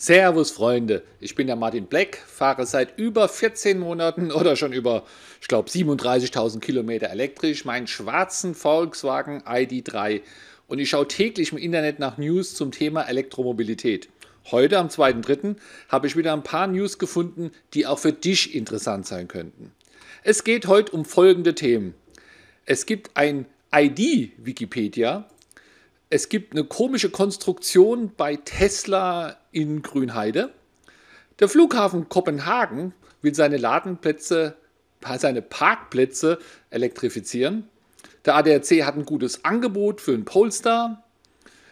[0.00, 5.02] Servus Freunde, ich bin der Martin Black, fahre seit über 14 Monaten oder schon über,
[5.40, 10.20] ich glaube, 37.000 Kilometer elektrisch meinen schwarzen Volkswagen ID3
[10.68, 14.08] und ich schaue täglich im Internet nach News zum Thema Elektromobilität.
[14.52, 15.56] Heute am 2.3.
[15.88, 19.72] habe ich wieder ein paar News gefunden, die auch für dich interessant sein könnten.
[20.22, 21.94] Es geht heute um folgende Themen.
[22.66, 25.28] Es gibt ein ID-Wikipedia,
[26.10, 30.52] es gibt eine komische Konstruktion bei Tesla in Grünheide.
[31.38, 34.56] Der Flughafen Kopenhagen will seine Ladenplätze,
[35.18, 36.38] seine Parkplätze
[36.70, 37.68] elektrifizieren.
[38.24, 41.04] Der ADAC hat ein gutes Angebot für einen Polestar.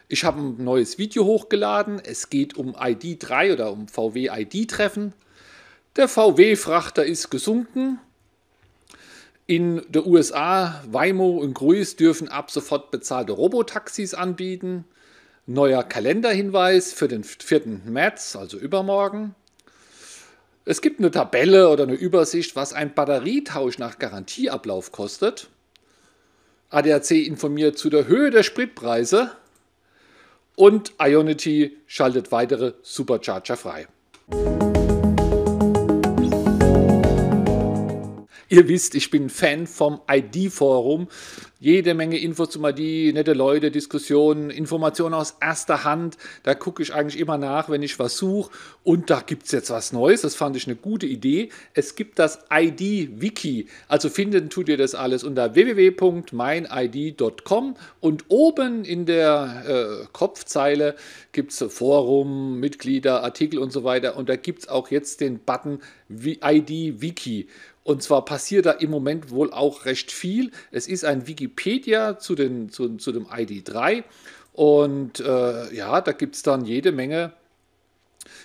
[0.08, 2.00] Ich habe ein neues Video hochgeladen.
[2.04, 5.14] Es geht um ID3 oder um VW ID-Treffen.
[5.96, 7.98] Der VW-Frachter ist gesunken.
[9.46, 14.84] In der USA, Waymo und Cruise dürfen ab sofort bezahlte Robotaxis anbieten.
[15.46, 17.82] Neuer Kalenderhinweis für den 4.
[17.84, 19.36] März, also übermorgen.
[20.64, 25.48] Es gibt eine Tabelle oder eine Übersicht, was ein Batterietausch nach Garantieablauf kostet.
[26.70, 29.30] ADAC informiert zu der Höhe der Spritpreise.
[30.56, 33.86] Und Ionity schaltet weitere Supercharger frei.
[38.48, 41.08] Ihr wisst, ich bin Fan vom ID-Forum.
[41.58, 46.16] Jede Menge Infos zum ID, nette Leute, Diskussionen, Informationen aus erster Hand.
[46.44, 48.52] Da gucke ich eigentlich immer nach, wenn ich was suche.
[48.84, 50.20] Und da gibt es jetzt was Neues.
[50.20, 51.48] Das fand ich eine gute Idee.
[51.74, 53.66] Es gibt das ID-Wiki.
[53.88, 57.76] Also finden tut ihr das alles unter www.meinid.com.
[57.98, 60.94] Und oben in der äh, Kopfzeile
[61.32, 64.16] gibt es Forum, Mitglieder, Artikel und so weiter.
[64.16, 67.48] Und da gibt es auch jetzt den Button ID-Wiki.
[67.86, 70.50] Und zwar passiert da im Moment wohl auch recht viel.
[70.72, 74.02] Es ist ein Wikipedia zu, den, zu, zu dem ID3.
[74.54, 77.32] Und äh, ja, da gibt es dann jede Menge,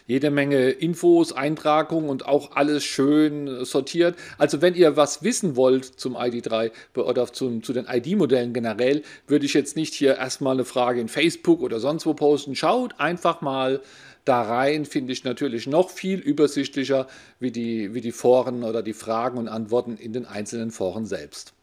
[0.06, 4.16] jede Menge Infos, Eintragungen und auch alles schön sortiert.
[4.38, 9.48] Also wenn ihr was wissen wollt zum ID3 oder zum, zu den ID-Modellen generell, würde
[9.48, 12.56] ich jetzt nicht hier erstmal eine Frage in Facebook oder sonst wo posten.
[12.56, 13.82] Schaut einfach mal
[14.26, 17.08] da rein finde ich natürlich noch viel übersichtlicher
[17.40, 21.54] wie die, wie die Foren oder die Fragen und Antworten in den einzelnen Foren selbst.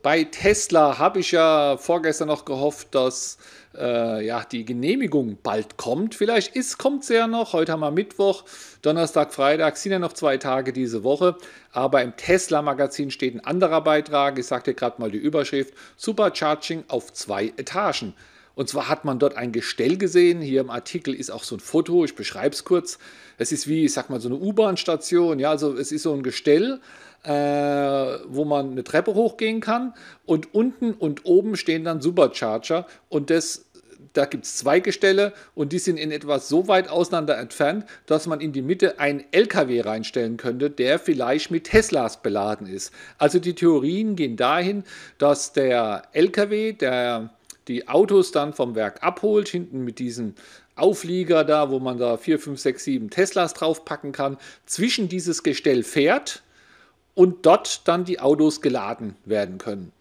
[0.00, 3.36] Bei Tesla habe ich ja vorgestern noch gehofft, dass
[3.76, 6.14] äh, ja, die Genehmigung bald kommt.
[6.14, 7.52] Vielleicht kommt sie ja noch.
[7.52, 8.44] Heute haben wir Mittwoch,
[8.82, 11.36] Donnerstag, Freitag sind ja noch zwei Tage diese Woche.
[11.72, 14.38] Aber im Tesla-Magazin steht ein anderer Beitrag.
[14.38, 18.14] Ich dir gerade mal die Überschrift: Supercharging auf zwei Etagen.
[18.58, 20.40] Und zwar hat man dort ein Gestell gesehen.
[20.40, 22.98] Hier im Artikel ist auch so ein Foto, ich beschreibe es kurz.
[23.36, 25.38] Es ist wie, ich sag mal, so eine U-Bahn-Station.
[25.38, 26.80] Ja, also es ist so ein Gestell,
[27.22, 29.94] äh, wo man eine Treppe hochgehen kann.
[30.26, 32.88] Und unten und oben stehen dann Supercharger.
[33.08, 33.66] Und das
[34.12, 38.26] da gibt es zwei Gestelle und die sind in etwas so weit auseinander entfernt, dass
[38.26, 42.92] man in die Mitte einen LKW reinstellen könnte, der vielleicht mit Teslas beladen ist.
[43.18, 44.82] Also die Theorien gehen dahin,
[45.18, 47.30] dass der LKW, der
[47.68, 50.34] die Autos dann vom Werk abholt, hinten mit diesem
[50.74, 55.82] Auflieger da, wo man da 4, 5, 6, 7 Teslas draufpacken kann, zwischen dieses Gestell
[55.82, 56.42] fährt
[57.14, 59.92] und dort dann die Autos geladen werden können.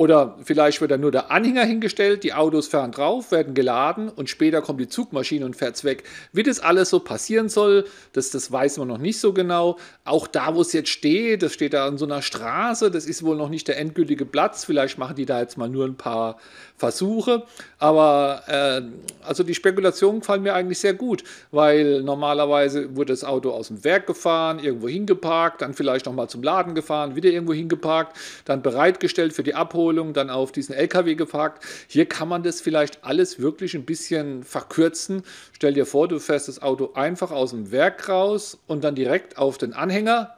[0.00, 4.30] Oder vielleicht wird dann nur der Anhänger hingestellt, die Autos fahren drauf, werden geladen und
[4.30, 6.04] später kommt die Zugmaschine und fährt weg.
[6.32, 7.84] Wie das alles so passieren soll,
[8.14, 9.76] das, das weiß man noch nicht so genau.
[10.06, 13.22] Auch da, wo es jetzt steht, das steht da an so einer Straße, das ist
[13.22, 14.64] wohl noch nicht der endgültige Platz.
[14.64, 16.38] Vielleicht machen die da jetzt mal nur ein paar
[16.78, 17.42] Versuche.
[17.78, 18.80] Aber äh,
[19.22, 23.84] also die Spekulationen gefallen mir eigentlich sehr gut, weil normalerweise wurde das Auto aus dem
[23.84, 29.34] Werk gefahren, irgendwo hingeparkt, dann vielleicht nochmal zum Laden gefahren, wieder irgendwo hingeparkt, dann bereitgestellt
[29.34, 31.64] für die Abholung Abholung dann auf diesen LKW geparkt.
[31.88, 35.24] Hier kann man das vielleicht alles wirklich ein bisschen verkürzen.
[35.52, 39.36] Stell dir vor, du fährst das Auto einfach aus dem Werk raus und dann direkt
[39.36, 40.36] auf den Anhänger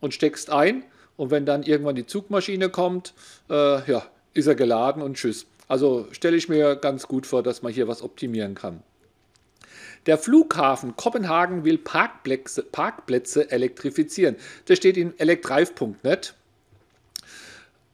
[0.00, 0.84] und steckst ein.
[1.16, 3.12] Und wenn dann irgendwann die Zugmaschine kommt,
[3.50, 5.46] äh, ja, ist er geladen und tschüss.
[5.66, 8.84] Also stelle ich mir ganz gut vor, dass man hier was optimieren kann.
[10.06, 14.36] Der Flughafen Kopenhagen will Parkplätze, Parkplätze elektrifizieren.
[14.66, 16.34] Das steht in electrive.net.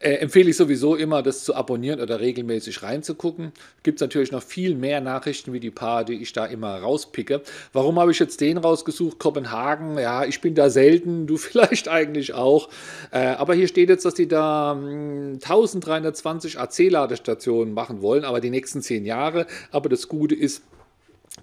[0.00, 3.50] Äh, empfehle ich sowieso immer, das zu abonnieren oder regelmäßig reinzugucken.
[3.82, 7.42] Gibt es natürlich noch viel mehr Nachrichten wie die paar, die ich da immer rauspicke.
[7.72, 9.18] Warum habe ich jetzt den rausgesucht?
[9.18, 12.68] Kopenhagen, ja, ich bin da selten, du vielleicht eigentlich auch.
[13.10, 18.40] Äh, aber hier steht jetzt, dass die da mh, hm, 1320 AC-Ladestationen machen wollen, aber
[18.40, 19.46] die nächsten zehn Jahre.
[19.72, 20.62] Aber das Gute ist,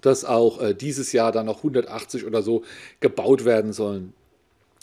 [0.00, 2.62] dass auch äh, dieses Jahr dann noch 180 oder so
[3.00, 4.14] gebaut werden sollen.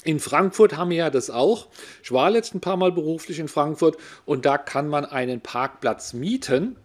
[0.03, 1.67] In Frankfurt haben wir ja das auch.
[2.03, 6.13] Ich war letzt ein paar Mal beruflich in Frankfurt und da kann man einen Parkplatz
[6.13, 6.75] mieten.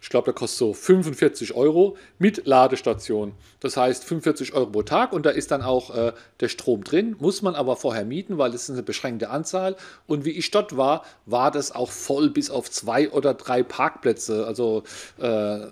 [0.00, 3.32] Ich glaube, der kostet so 45 Euro mit Ladestation.
[3.60, 7.16] Das heißt 45 Euro pro Tag und da ist dann auch äh, der Strom drin.
[7.18, 9.76] Muss man aber vorher mieten, weil es ist eine beschränkte Anzahl.
[10.06, 14.46] Und wie ich dort war, war das auch voll bis auf zwei oder drei Parkplätze.
[14.46, 14.84] Also
[15.18, 15.66] äh,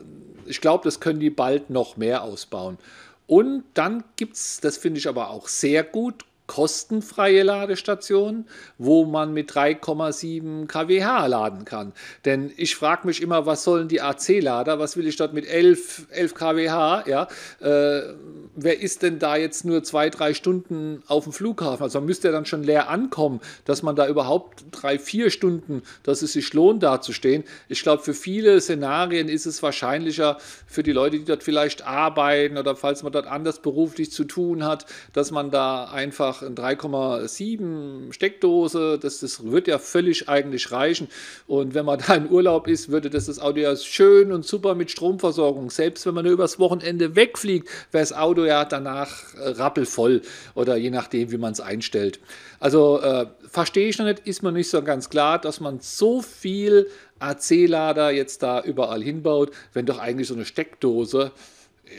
[0.46, 2.78] ich glaube, das können die bald noch mehr ausbauen.
[3.26, 8.46] Und dann gibt es, das finde ich aber auch sehr gut, kostenfreie Ladestationen,
[8.76, 11.92] wo man mit 3,7 kWh laden kann.
[12.24, 16.06] Denn ich frage mich immer, was sollen die AC-Lader, was will ich dort mit 11,
[16.10, 16.64] 11 kWh?
[17.08, 17.28] Ja?
[17.60, 18.14] Äh,
[18.54, 21.82] wer ist denn da jetzt nur zwei, drei Stunden auf dem Flughafen?
[21.82, 25.82] Also man müsste ja dann schon leer ankommen, dass man da überhaupt drei, vier Stunden,
[26.02, 27.44] dass es sich lohnt, da zu stehen.
[27.68, 32.58] Ich glaube, für viele Szenarien ist es wahrscheinlicher für die Leute, die dort vielleicht arbeiten
[32.58, 36.54] oder falls man dort anders beruflich zu tun hat, dass man da einfach einfach ein
[36.54, 41.08] 3,7 Steckdose, das, das wird ja völlig eigentlich reichen.
[41.46, 44.74] Und wenn man da in Urlaub ist, würde das das Auto ja schön und super
[44.74, 45.70] mit Stromversorgung.
[45.70, 50.22] Selbst wenn man nur übers Wochenende wegfliegt, wäre das Auto ja danach äh, rappelvoll
[50.54, 52.20] oder je nachdem, wie man es einstellt.
[52.60, 56.22] Also äh, verstehe ich noch nicht, ist mir nicht so ganz klar, dass man so
[56.22, 56.88] viel
[57.18, 61.32] AC-Lader jetzt da überall hinbaut, wenn doch eigentlich so eine Steckdose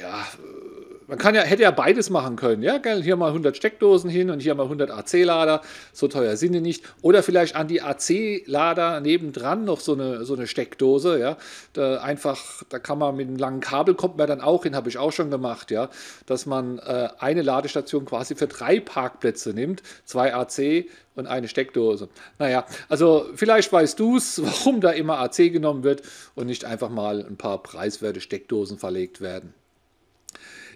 [0.02, 0.26] ja,
[1.08, 2.64] man kann ja, hätte ja beides machen können.
[2.64, 5.62] Ja, hier mal 100 Steckdosen hin und hier mal 100 AC-Lader.
[5.94, 6.84] So teuer sind die nicht.
[7.02, 11.20] Oder vielleicht an die AC-Lader nebendran noch so eine, so eine Steckdose.
[11.20, 11.38] Ja,
[11.74, 14.90] da einfach, da kann man mit einem langen Kabel kommt man dann auch hin, habe
[14.90, 15.72] ich auch schon gemacht.
[15.72, 15.90] Ja,
[16.26, 20.86] dass man äh, eine Ladestation quasi für drei Parkplätze nimmt, zwei AC
[21.16, 22.10] und eine Steckdose.
[22.40, 26.02] Naja, also vielleicht weißt du es, warum da immer AC genommen wird
[26.36, 29.54] und nicht einfach mal ein paar preiswerte Steckdosen verlegt werden.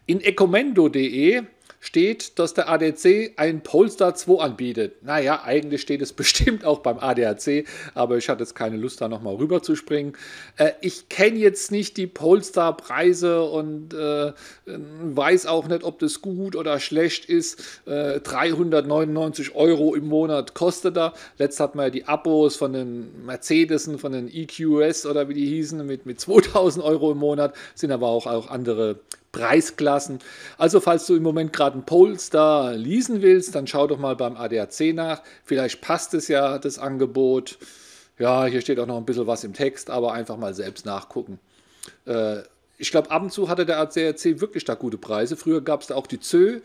[0.09, 1.43] In ecomendo.de
[1.79, 5.03] steht, dass der ADAC ein Polestar 2 anbietet.
[5.03, 9.07] Naja, eigentlich steht es bestimmt auch beim ADAC, aber ich hatte jetzt keine Lust, da
[9.07, 10.13] nochmal rüber zu springen.
[10.57, 14.33] Äh, ich kenne jetzt nicht die Polestar-Preise und äh,
[14.65, 17.83] weiß auch nicht, ob das gut oder schlecht ist.
[17.85, 21.13] Äh, 399 Euro im Monat kostet er.
[21.37, 25.45] Letzt hat man ja die Abos von den Mercedesen, von den EQS oder wie die
[25.45, 29.01] hießen, mit, mit 2000 Euro im Monat, sind aber auch, auch andere
[29.39, 30.19] Preisklassen.
[30.57, 34.35] Also falls du im Moment gerade einen Polestar leasen willst, dann schau doch mal beim
[34.35, 35.21] ADAC nach.
[35.45, 37.57] Vielleicht passt es ja, das Angebot.
[38.17, 41.39] Ja, hier steht auch noch ein bisschen was im Text, aber einfach mal selbst nachgucken.
[42.05, 42.39] Äh,
[42.77, 45.37] ich glaube, ab und zu hatte der ADAC wirklich da gute Preise.
[45.37, 46.59] Früher gab es da auch die ZÖ.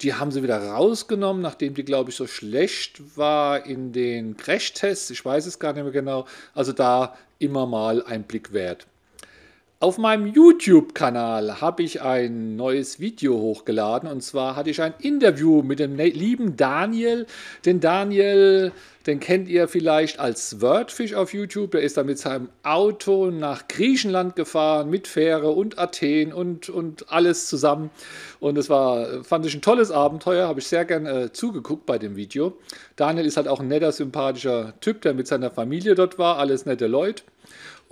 [0.00, 5.10] Die haben sie wieder rausgenommen, nachdem die, glaube ich, so schlecht war in den Crashtests.
[5.10, 6.26] Ich weiß es gar nicht mehr genau.
[6.54, 8.86] Also da immer mal ein Blick wert.
[9.84, 15.60] Auf meinem YouTube-Kanal habe ich ein neues Video hochgeladen und zwar hatte ich ein Interview
[15.60, 17.26] mit dem ne-, lieben Daniel.
[17.66, 18.72] Den Daniel,
[19.06, 21.72] den kennt ihr vielleicht als Wordfish auf YouTube.
[21.72, 27.12] Der ist da mit seinem Auto nach Griechenland gefahren mit Fähre und Athen und, und
[27.12, 27.90] alles zusammen.
[28.40, 31.98] Und es war, fand ich ein tolles Abenteuer, habe ich sehr gern äh, zugeguckt bei
[31.98, 32.56] dem Video.
[32.96, 36.64] Daniel ist halt auch ein netter, sympathischer Typ, der mit seiner Familie dort war, alles
[36.64, 37.24] nette Leute.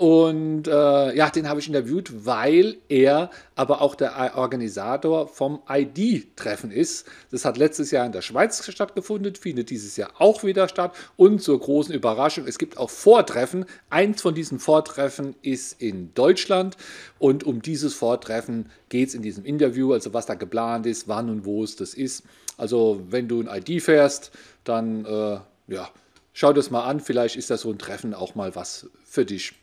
[0.03, 6.73] Und äh, ja, den habe ich interviewt, weil er aber auch der Organisator vom ID-Treffen
[6.73, 7.07] ist.
[7.31, 10.97] Das hat letztes Jahr in der Schweiz stattgefunden, findet dieses Jahr auch wieder statt.
[11.15, 13.65] Und zur großen Überraschung, es gibt auch Vortreffen.
[13.91, 16.77] Eins von diesen Vortreffen ist in Deutschland.
[17.21, 21.31] Und um dieses Vortreffen geht es in diesem Interview, also was da geplant ist, wann
[21.31, 22.25] und wo es das ist.
[22.57, 24.33] Also wenn du ein ID fährst,
[24.65, 25.39] dann äh,
[25.69, 25.89] ja,
[26.33, 26.99] schau das mal an.
[26.99, 29.62] Vielleicht ist das so ein Treffen auch mal was für dich.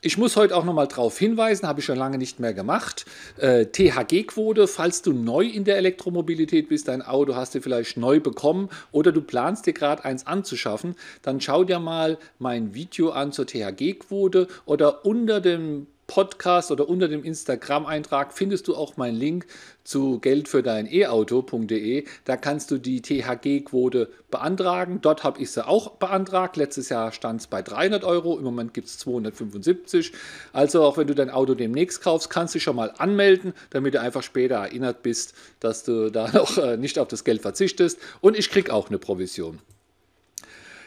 [0.00, 3.04] Ich muss heute auch nochmal darauf hinweisen, habe ich schon lange nicht mehr gemacht.
[3.36, 8.20] Äh, THG-Quote, falls du neu in der Elektromobilität bist, dein Auto hast du vielleicht neu
[8.20, 13.32] bekommen oder du planst dir gerade eins anzuschaffen, dann schau dir mal mein Video an
[13.32, 19.46] zur THG-Quote oder unter dem Podcast oder unter dem Instagram-Eintrag findest du auch meinen Link
[19.84, 22.04] zu Geld für dein E-Auto.de.
[22.24, 25.00] Da kannst du die THG-Quote beantragen.
[25.02, 26.56] Dort habe ich sie auch beantragt.
[26.56, 28.38] Letztes Jahr stand es bei 300 Euro.
[28.38, 30.12] Im Moment gibt es 275.
[30.52, 33.94] Also auch wenn du dein Auto demnächst kaufst, kannst du dich schon mal anmelden, damit
[33.94, 37.98] du einfach später erinnert bist, dass du da noch äh, nicht auf das Geld verzichtest.
[38.22, 39.60] Und ich kriege auch eine Provision.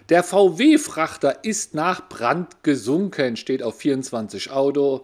[0.09, 5.03] Der VW-Frachter ist nach Brand gesunken, steht auf 24 Auto.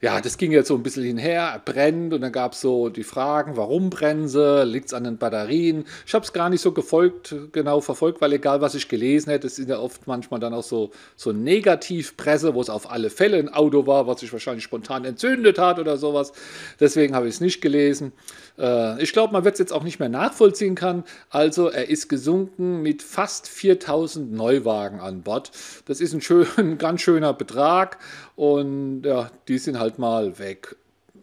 [0.00, 3.02] Ja, das ging jetzt so ein bisschen hinher, brennt und dann gab es so die
[3.02, 5.84] Fragen, warum brennen sie, liegt es an den Batterien.
[6.06, 9.48] Ich habe es gar nicht so gefolgt, genau verfolgt, weil egal was ich gelesen hätte,
[9.48, 13.38] es sind ja oft manchmal dann auch so, so Negativpresse, wo es auf alle Fälle
[13.38, 16.32] ein Auto war, was sich wahrscheinlich spontan entzündet hat oder sowas.
[16.78, 18.12] Deswegen habe ich es nicht gelesen.
[18.56, 21.02] Äh, ich glaube, man wird es jetzt auch nicht mehr nachvollziehen kann.
[21.30, 25.50] Also er ist gesunken mit fast 4000 Neuwagen an Bord.
[25.86, 27.98] Das ist ein, schön, ein ganz schöner Betrag
[28.36, 30.76] und ja, die sind halt mal weg.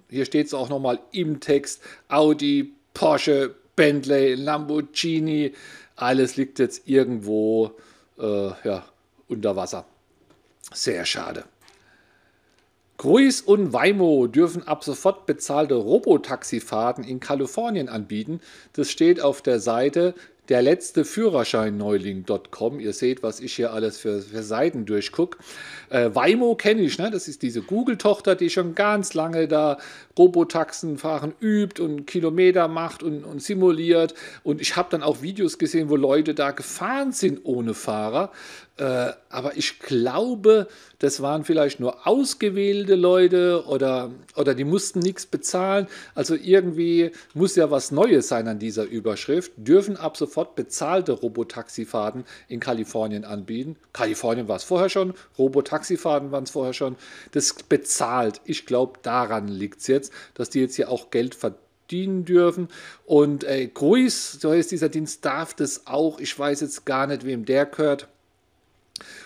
[0.10, 5.54] Hier steht es auch nochmal im Text, Audi, Porsche, Bentley, Lamborghini,
[5.96, 7.72] alles liegt jetzt irgendwo
[8.18, 8.86] äh, ja,
[9.28, 9.86] unter Wasser.
[10.74, 11.46] Sehr schade.
[12.98, 18.40] Cruise und Waymo dürfen ab sofort bezahlte Robotaxifahrten in Kalifornien anbieten.
[18.74, 20.16] Das steht auf der Seite
[20.50, 22.80] der letzte Führerschein-Neuling.com.
[22.80, 25.38] Ihr seht, was ich hier alles für, für Seiten durchgucke.
[25.90, 27.12] Äh, Waymo kenne ich, ne?
[27.12, 29.78] das ist diese Google-Tochter, die schon ganz lange da
[30.18, 34.14] Robotaxen fahren übt und Kilometer macht und, und simuliert.
[34.44, 38.32] Und ich habe dann auch Videos gesehen, wo Leute da gefahren sind ohne Fahrer.
[38.78, 40.68] Äh, aber ich glaube,
[41.00, 45.88] das waren vielleicht nur ausgewählte Leute oder, oder die mussten nichts bezahlen.
[46.14, 49.54] Also irgendwie muss ja was Neues sein an dieser Überschrift.
[49.56, 53.78] Dürfen ab sofort bezahlte Robotaxifahrten in Kalifornien anbieten.
[53.94, 56.98] Kalifornien war es vorher schon, Robotaxifahrten waren es vorher schon.
[57.32, 58.42] Das bezahlt.
[58.44, 62.68] Ich glaube, daran liegt es jetzt, dass die jetzt hier auch Geld verdienen dürfen.
[63.06, 66.20] Und äh, Cruise, so heißt dieser Dienst, darf das auch.
[66.20, 68.10] Ich weiß jetzt gar nicht, wem der gehört.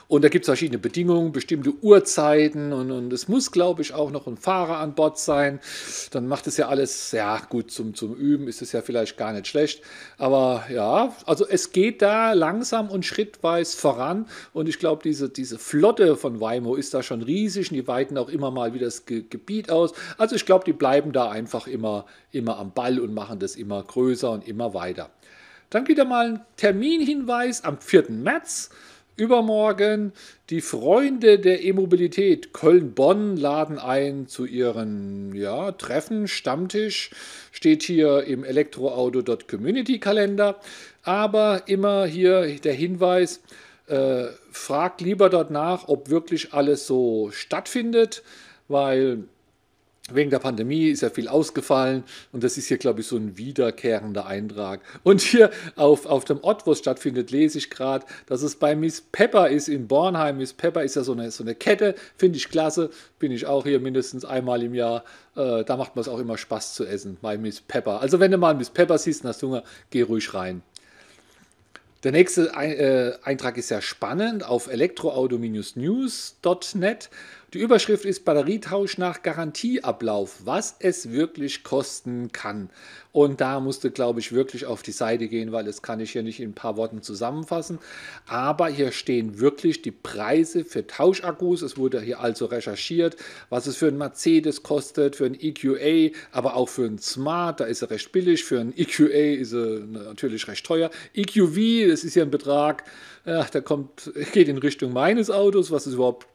[0.07, 4.09] Und da gibt es verschiedene Bedingungen, bestimmte Uhrzeiten und, und es muss, glaube ich, auch
[4.09, 5.59] noch ein Fahrer an Bord sein.
[6.09, 9.31] Dann macht es ja alles, ja gut, zum, zum Üben ist es ja vielleicht gar
[9.31, 9.83] nicht schlecht.
[10.17, 15.59] Aber ja, also es geht da langsam und schrittweise voran und ich glaube, diese, diese
[15.59, 19.05] Flotte von Waymo ist da schon riesig und die weiten auch immer mal wieder das
[19.05, 19.93] Ge Gebiet aus.
[20.17, 23.83] Also ich glaube, die bleiben da einfach immer, immer am Ball und machen das immer
[23.83, 25.11] größer und immer weiter.
[25.69, 28.09] Dann wieder mal ein Terminhinweis am 4.
[28.09, 28.71] März.
[29.19, 30.13] Übermorgen
[30.49, 37.11] die Freunde der E-Mobilität Köln-Bonn laden ein zu ihren ja, Treffen, Stammtisch,
[37.51, 40.59] steht hier im Elektroauto.community-Kalender.
[41.03, 43.41] Aber immer hier der Hinweis,
[43.87, 48.23] äh, fragt lieber dort nach, ob wirklich alles so stattfindet,
[48.67, 49.25] weil
[50.11, 53.37] Wegen der Pandemie ist ja viel ausgefallen und das ist hier, glaube ich, so ein
[53.37, 54.81] wiederkehrender Eintrag.
[55.03, 58.75] Und hier auf, auf dem Ort, wo es stattfindet, lese ich gerade, dass es bei
[58.75, 60.37] Miss Pepper ist in Bornheim.
[60.37, 62.89] Miss Pepper ist ja so eine, so eine Kette, finde ich klasse.
[63.19, 65.03] Bin ich auch hier mindestens einmal im Jahr.
[65.35, 68.01] Äh, da macht man es auch immer Spaß zu essen bei Miss Pepper.
[68.01, 70.63] Also, wenn du mal Miss Pepper siehst und hast Hunger, geh ruhig rein.
[72.03, 77.09] Der nächste äh, Eintrag ist sehr spannend auf elektroauto-news.net.
[77.53, 82.69] Die Überschrift ist Batterietausch nach Garantieablauf, was es wirklich kosten kann.
[83.11, 86.21] Und da musste, glaube ich, wirklich auf die Seite gehen, weil das kann ich hier
[86.21, 87.79] nicht in ein paar Worten zusammenfassen.
[88.27, 91.63] Aber hier stehen wirklich die Preise für Tauschakkus.
[91.63, 93.17] Es wurde hier also recherchiert,
[93.49, 97.65] was es für ein Mercedes kostet, für ein EQA, aber auch für ein Smart, da
[97.65, 98.43] ist er recht billig.
[98.43, 100.91] Für ein EQA ist er natürlich recht teuer.
[101.15, 102.83] EQV, das ist ja ein Betrag,
[103.25, 106.27] ja, der kommt, geht in Richtung meines Autos, was es überhaupt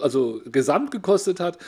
[0.00, 1.58] also gesamt gekostet hat.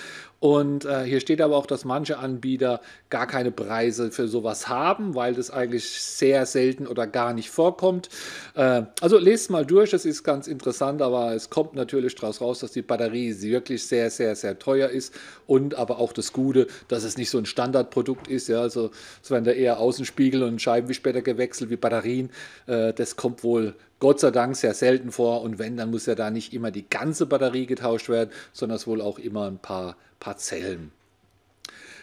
[0.40, 2.80] Und äh, hier steht aber auch, dass manche Anbieter
[3.10, 8.08] gar keine Preise für sowas haben, weil das eigentlich sehr selten oder gar nicht vorkommt.
[8.54, 12.60] Äh, also lest mal durch, das ist ganz interessant, aber es kommt natürlich daraus raus,
[12.60, 15.14] dass die Batterie wirklich sehr, sehr, sehr teuer ist
[15.46, 18.48] und aber auch das Gute, dass es nicht so ein Standardprodukt ist.
[18.48, 18.90] Ja, also
[19.22, 22.30] es werden da eher Außenspiegel und Scheibenwischbänder gewechselt wie Batterien.
[22.66, 26.14] Äh, das kommt wohl Gott sei Dank sehr selten vor und wenn, dann muss ja
[26.14, 29.94] da nicht immer die ganze Batterie getauscht werden, sondern es wohl auch immer ein paar,
[30.20, 30.92] paar Zellen.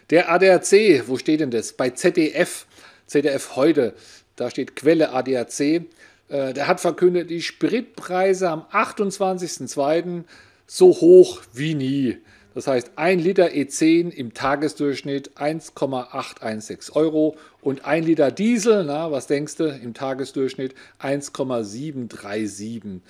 [0.10, 1.74] Der ADAC, wo steht denn das?
[1.74, 2.66] Bei ZDF,
[3.06, 3.94] ZDF heute,
[4.36, 5.60] da steht Quelle ADAC.
[5.60, 5.84] Äh,
[6.28, 10.24] der hat verkündet, die Spritpreise am 28.02.
[10.66, 12.18] so hoch wie nie.
[12.58, 19.28] Das heißt, 1 Liter E10 im Tagesdurchschnitt 1,816 Euro und 1 Liter Diesel, na, was
[19.28, 23.02] denkst du, im Tagesdurchschnitt 1,737.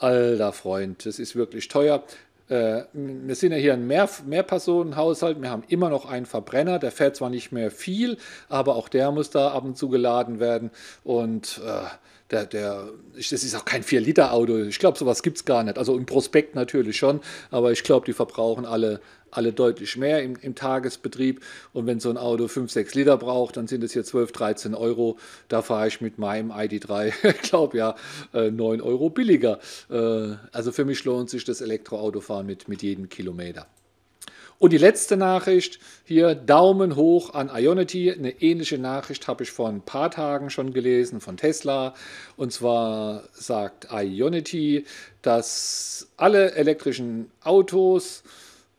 [0.00, 2.02] Alter Freund, das ist wirklich teuer.
[2.48, 5.40] Äh, wir sind ja hier ein Mehr Mehrpersonenhaushalt.
[5.40, 6.78] Wir haben immer noch einen Verbrenner.
[6.78, 10.40] Der fährt zwar nicht mehr viel, aber auch der muss da ab und zu geladen
[10.40, 10.70] werden.
[11.04, 11.86] Und äh,
[12.30, 14.58] der, der, das ist auch kein 4-Liter-Auto.
[14.64, 15.78] Ich glaube, sowas gibt es gar nicht.
[15.78, 20.36] Also im Prospekt natürlich schon, aber ich glaube, die verbrauchen alle, alle deutlich mehr im,
[20.40, 21.42] im, Tagesbetrieb.
[21.72, 24.74] Und wenn so ein Auto 5, 6 Liter braucht, dann sind es hier 12, 13
[24.74, 25.18] Euro.
[25.48, 27.96] Da fahre ich mit meinem ID3, ich glaube ja,
[28.32, 29.58] 9 äh, Euro billiger.
[29.90, 33.66] Äh, also für mich lohnt sich das Elektroautofahren mit, mit jedem Kilometer.
[34.58, 38.12] Und die letzte Nachricht hier, Daumen hoch an Ionity.
[38.12, 41.92] Eine ähnliche Nachricht habe ich vor ein paar Tagen schon gelesen von Tesla.
[42.36, 44.86] Und zwar sagt Ionity,
[45.20, 48.22] dass alle elektrischen Autos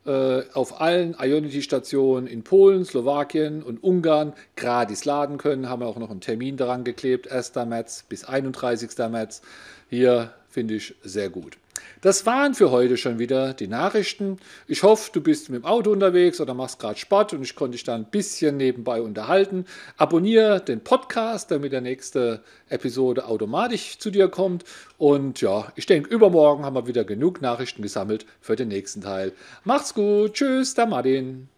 [0.07, 5.67] auf allen Ionity-Stationen in Polen, Slowakien und Ungarn gratis laden können.
[5.67, 7.53] Haben wir auch noch einen Termin daran geklebt, 1.
[7.67, 8.97] März bis 31.
[9.09, 9.41] März.
[9.89, 11.57] Hier finde ich sehr gut.
[12.01, 14.37] Das waren für heute schon wieder die Nachrichten.
[14.67, 17.73] Ich hoffe, du bist mit dem Auto unterwegs oder machst gerade Sport und ich konnte
[17.73, 19.65] dich da ein bisschen nebenbei unterhalten.
[19.97, 24.63] Abonniere den Podcast, damit der nächste Episode automatisch zu dir kommt.
[24.97, 29.33] Und ja, ich denke, übermorgen haben wir wieder genug Nachrichten gesammelt für den nächsten Teil.
[29.63, 30.33] Macht's gut.
[30.33, 31.49] Tschüss, der Martin.